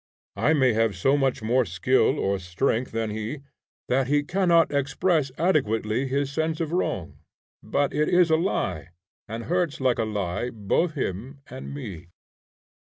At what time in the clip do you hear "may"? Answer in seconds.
0.53-0.73